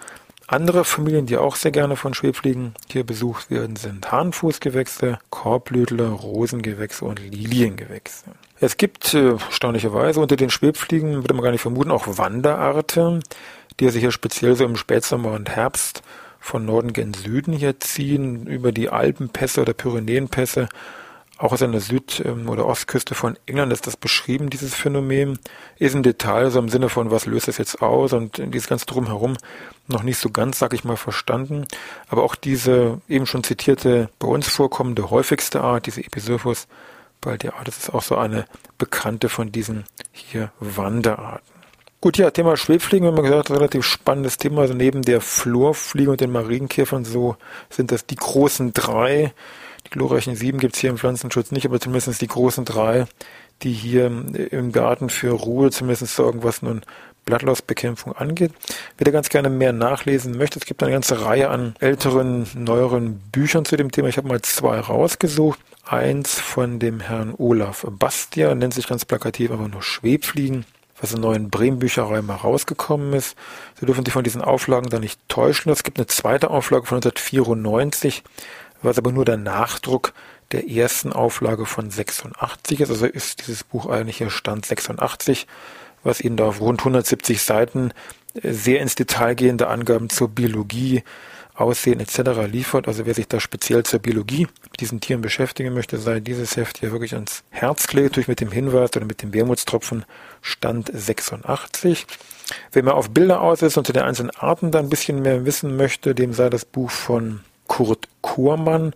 Andere 0.48 0.84
Familien, 0.84 1.28
die 1.28 1.38
auch 1.38 1.56
sehr 1.56 1.72
gerne 1.72 1.96
von 1.96 2.14
Schwebfliegen 2.14 2.74
hier 2.92 3.06
besucht 3.06 3.50
werden, 3.50 3.78
sind 3.78 4.12
Hahnfußgewächse, 4.12 5.18
Korbblütler, 5.30 6.10
Rosengewächse 6.10 7.06
und 7.06 7.20
Liliengewächse. 7.20 8.26
Es 8.60 8.76
gibt 8.76 9.14
äh, 9.14 9.32
erstaunlicherweise 9.32 10.20
unter 10.20 10.36
den 10.36 10.50
Schwebfliegen, 10.50 11.16
würde 11.16 11.34
man 11.34 11.44
gar 11.44 11.52
nicht 11.52 11.62
vermuten, 11.62 11.92
auch 11.92 12.18
Wanderarten, 12.18 13.24
die 13.80 13.90
sich 13.90 14.02
hier 14.02 14.12
speziell 14.12 14.56
so 14.58 14.66
im 14.66 14.76
Spätsommer 14.76 15.32
und 15.32 15.50
Herbst 15.50 16.04
von 16.42 16.66
Norden 16.66 16.92
gen 16.92 17.14
Süden 17.14 17.54
hier 17.54 17.80
ziehen, 17.80 18.46
über 18.46 18.74
die 18.74 18.90
Alpenpässe 18.90 19.62
oder 19.62 19.74
Pyrenäenpässe. 19.74 20.68
Auch 21.42 21.54
aus 21.54 21.64
einer 21.64 21.80
Süd- 21.80 22.22
ähm, 22.24 22.48
oder 22.50 22.68
Ostküste 22.68 23.16
von 23.16 23.36
England 23.48 23.74
ist 23.74 23.88
das 23.88 23.98
beschrieben, 23.98 24.52
dieses 24.52 24.76
Phänomen. 24.76 25.40
Ist 25.80 25.96
im 25.96 26.04
Detail, 26.04 26.52
so 26.52 26.60
im 26.60 26.70
Sinne 26.70 26.88
von, 26.88 27.10
was 27.10 27.26
löst 27.26 27.48
es 27.48 27.58
jetzt 27.58 27.82
aus 27.82 28.14
und 28.14 28.38
dieses 28.54 28.68
ganze 28.68 28.86
Drumherum 28.86 29.36
noch 29.88 30.04
nicht 30.04 30.20
so 30.20 30.30
ganz, 30.30 30.60
sag 30.60 30.74
ich 30.74 30.84
mal, 30.84 30.98
verstanden. 30.98 31.66
Aber 32.10 32.22
auch 32.22 32.36
diese 32.36 33.02
eben 33.10 33.26
schon 33.26 33.44
zitierte, 33.44 34.10
bei 34.20 34.28
uns 34.28 34.50
vorkommende 34.50 35.10
häufigste 35.10 35.62
Art, 35.62 35.88
diese 35.88 36.04
baldeatus, 37.22 37.66
das 37.66 37.78
ist 37.78 37.94
auch 37.94 38.04
so 38.04 38.18
eine 38.18 38.46
bekannte 38.78 39.28
von 39.28 39.52
diesen 39.52 39.86
hier 40.12 40.52
Wanderarten. 40.60 41.52
Gut, 42.02 42.18
ja, 42.18 42.32
Thema 42.32 42.58
Schwebfliegen, 42.58 43.08
wenn 43.08 43.16
man 43.16 43.24
gesagt, 43.24 43.52
relativ 43.52 43.84
spannendes 43.86 44.38
Thema. 44.38 44.62
Also 44.62 44.74
neben 44.76 45.04
der 45.04 45.22
Flurfliege 45.22 46.12
und 46.12 46.22
den 46.22 46.32
Marienkäfern 46.32 47.06
so 47.06 47.36
sind 47.70 47.92
das 47.92 48.06
die 48.06 48.16
großen 48.16 48.74
drei. 48.74 49.34
Die 49.86 49.90
glorreichen 49.90 50.36
sieben 50.36 50.60
gibt's 50.60 50.80
hier 50.80 50.90
im 50.90 50.98
Pflanzenschutz 50.98 51.52
nicht, 51.52 51.66
aber 51.66 51.80
zumindest 51.80 52.22
die 52.22 52.28
großen 52.28 52.66
drei, 52.66 53.06
die 53.64 53.72
hier 53.72 54.06
im 54.06 54.72
Garten 54.72 55.10
für 55.10 55.32
Ruhe 55.32 55.72
zumindest 55.72 56.16
sorgen, 56.16 56.44
was 56.44 56.62
nun 56.62 56.82
Blattlausbekämpfung 57.26 58.14
angeht. 58.14 58.52
Wer 58.98 59.06
da 59.06 59.12
ganz 59.12 59.30
gerne 59.30 59.50
mehr 59.50 59.74
nachlesen 59.74 60.38
möchte, 60.38 60.60
es 60.60 60.66
gibt 60.66 60.82
eine 60.82 60.92
ganze 60.92 61.24
Reihe 61.24 61.50
an 61.50 61.76
älteren, 61.80 62.48
neueren 62.56 63.20
Büchern 63.32 63.66
zu 63.66 63.78
dem 63.78 63.92
Thema. 63.92 64.08
Ich 64.08 64.18
habe 64.18 64.28
mal 64.28 64.42
zwei 64.42 64.80
rausgesucht. 64.80 65.60
Eins 65.86 66.40
von 66.40 66.80
dem 66.80 67.00
Herrn 67.00 67.34
Olaf 67.38 67.86
Bastia, 67.90 68.56
nennt 68.56 68.74
sich 68.74 68.88
ganz 68.88 69.06
plakativ 69.06 69.52
aber 69.52 69.68
nur 69.68 69.84
Schwebfliegen 69.84 70.66
was 71.02 71.14
in 71.14 71.22
neuen 71.22 71.50
Bremen-Bücherei 71.50 72.22
mal 72.22 72.36
rausgekommen 72.36 73.14
ist. 73.14 73.36
Sie 73.80 73.86
dürfen 73.86 74.06
sich 74.06 74.14
von 74.14 74.24
diesen 74.24 74.42
Auflagen 74.42 74.90
da 74.90 75.00
nicht 75.00 75.20
täuschen. 75.28 75.72
Es 75.72 75.84
gibt 75.84 75.98
eine 75.98 76.08
zweite 76.08 76.50
Auflage 76.52 76.86
von 76.86 76.98
1994, 76.98 78.24
was 78.82 78.98
aber 78.98 79.12
nur 79.12 79.26
der 79.26 79.38
Nachdruck 79.38 80.14
der 80.52 80.70
ersten 80.70 81.14
Auflage 81.14 81.66
von 81.66 81.90
86 81.90 82.82
ist. 82.82 82.90
Also 82.90 83.06
ist 83.06 83.48
dieses 83.48 83.64
Buch 83.64 83.88
eigentlich 83.88 84.18
hier 84.18 84.30
Stand 84.30 84.66
86, 84.66 85.48
was 86.04 86.22
Ihnen 86.22 86.38
da 86.38 86.46
auf 86.46 86.62
rund 86.62 86.82
170 86.82 87.42
Seiten 87.42 87.94
sehr 88.34 88.82
ins 88.82 88.96
Detail 88.96 89.36
gehende 89.36 89.68
Angaben 89.68 90.10
zur 90.10 90.30
Biologie, 90.30 91.04
Aussehen 91.54 92.00
etc. 92.00 92.50
liefert. 92.50 92.88
Also 92.88 93.06
wer 93.06 93.14
sich 93.14 93.28
da 93.28 93.40
speziell 93.40 93.84
zur 93.84 94.00
Biologie 94.00 94.48
mit 94.72 94.80
diesen 94.80 95.02
Tieren 95.02 95.22
beschäftigen 95.22 95.74
möchte, 95.74 95.98
sei 95.98 96.20
dieses 96.20 96.56
Heft 96.56 96.80
hier 96.80 96.92
wirklich 96.92 97.14
ans 97.14 97.44
Herz 97.50 97.88
gelegt, 97.88 98.16
durch 98.16 98.28
mit 98.28 98.40
dem 98.40 98.52
Hinweis 98.52 98.96
oder 98.96 99.06
mit 99.06 99.22
dem 99.22 99.34
Wermutstropfen 99.34 100.06
Stand 100.42 100.90
86. 100.94 102.08
Wer 102.72 102.84
mal 102.84 102.92
auf 102.92 103.12
Bilder 103.12 103.42
aus 103.42 103.62
ist 103.62 103.78
und 103.78 103.86
zu 103.86 103.94
den 103.94 104.04
einzelnen 104.04 104.32
Arten 104.32 104.72
da 104.72 104.80
ein 104.80 104.90
bisschen 104.90 105.22
mehr 105.22 105.46
wissen 105.46 105.76
möchte, 105.76 106.16
dem 106.16 106.34
sei 106.34 106.50
das 106.50 106.66
Buch 106.66 106.90
von 106.90 107.42
Kurt 107.72 108.10
Kurmann 108.20 108.92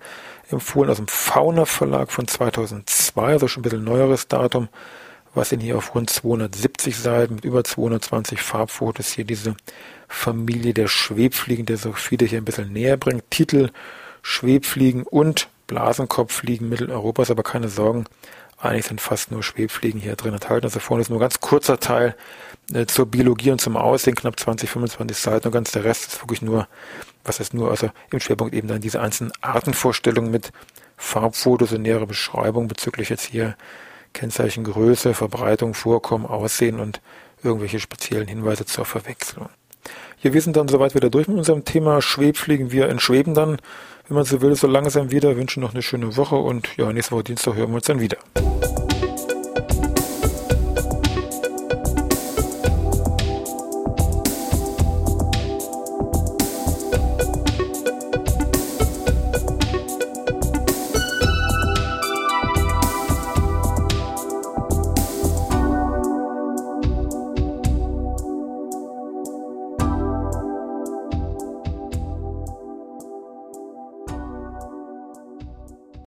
empfohlen 0.52 0.90
aus 0.90 0.98
dem 0.98 1.08
Fauna 1.08 1.64
Verlag 1.64 2.12
von 2.12 2.28
2002, 2.28 3.24
also 3.26 3.48
schon 3.48 3.62
ein 3.62 3.64
bisschen 3.64 3.86
neueres 3.86 4.28
Datum, 4.28 4.68
was 5.34 5.54
ihn 5.54 5.62
hier 5.62 5.78
auf 5.78 5.96
rund 5.96 6.10
270 6.10 6.98
Seiten 6.98 7.36
mit 7.36 7.46
über 7.46 7.64
220 7.64 8.42
Farbfotos 8.42 9.14
hier 9.14 9.24
diese 9.24 9.56
Familie 10.10 10.74
der 10.74 10.90
Schwebfliegen, 10.90 11.66
der 11.66 11.78
so 11.78 11.94
viele 11.94 12.26
hier 12.26 12.38
ein 12.38 12.44
bisschen 12.44 12.74
näher 12.74 12.98
bringt. 12.98 13.24
Titel 13.32 13.70
Schwebfliegen 14.22 15.04
und 15.04 15.48
Blasenkopffliegen 15.68 16.68
Mitteleuropas, 16.68 17.32
aber 17.32 17.44
keine 17.44 17.70
Sorgen, 17.70 18.04
eigentlich 18.58 18.86
sind 18.86 19.02
fast 19.02 19.32
nur 19.32 19.44
Schwebfliegen 19.44 20.00
hier 20.00 20.16
drin 20.16 20.34
enthalten. 20.34 20.66
Also 20.66 20.80
vorne 20.80 21.02
ist 21.02 21.10
nur 21.10 21.20
ein 21.20 21.22
ganz 21.22 21.40
kurzer 21.40 21.80
Teil 21.80 22.16
äh, 22.74 22.86
zur 22.86 23.06
Biologie 23.06 23.52
und 23.52 23.60
zum 23.60 23.78
Aussehen, 23.78 24.16
knapp 24.16 24.40
20, 24.40 24.70
25 24.70 25.18
Seiten 25.18 25.48
und 25.48 25.54
ganz 25.54 25.72
der 25.72 25.84
Rest 25.84 26.08
ist 26.08 26.22
wirklich 26.22 26.42
nur, 26.42 26.68
was 27.24 27.40
heißt 27.40 27.54
nur, 27.54 27.70
also 27.70 27.90
im 28.12 28.20
Schwerpunkt 28.20 28.54
eben 28.56 28.68
dann 28.68 28.82
diese 28.82 29.02
einzelnen 29.02 29.34
Artenvorstellungen 29.42 30.32
mit 30.32 30.52
Farbfotos 30.98 31.74
und 31.74 31.82
nähere 31.82 32.08
Beschreibung 32.08 32.68
bezüglich 32.68 33.10
jetzt 33.10 33.26
hier 33.26 33.56
Kennzeichen 34.14 34.64
Größe, 34.64 35.14
Verbreitung, 35.14 35.74
Vorkommen, 35.74 36.26
Aussehen 36.26 36.80
und 36.80 37.02
irgendwelche 37.44 37.80
speziellen 37.80 38.28
Hinweise 38.28 38.66
zur 38.66 38.86
Verwechslung. 38.86 39.50
Ja, 40.22 40.34
wir 40.34 40.42
sind 40.42 40.56
dann 40.56 40.70
soweit 40.70 40.96
wieder 40.96 41.10
durch 41.10 41.28
mit 41.28 41.38
unserem 41.38 41.66
Thema 41.66 42.02
Schwebfliegen. 42.02 42.72
Wir 42.72 42.90
entschweben 42.90 43.34
dann, 43.34 43.58
wenn 44.08 44.16
man 44.16 44.26
so 44.26 44.42
will, 44.42 44.56
so 44.56 44.68
langsam 44.68 45.12
wieder. 45.12 45.36
Wünschen 45.36 45.62
noch 45.62 45.74
eine 45.74 45.82
schöne 45.82 46.16
Woche 46.18 46.36
und 46.36 46.78
ja, 46.78 46.92
nächste 46.92 47.14
Woche 47.16 47.24
Dienstag 47.24 47.56
hören 47.56 47.70
wir 47.70 47.76
uns 47.76 47.86
dann 47.86 48.00
wieder. 48.00 48.18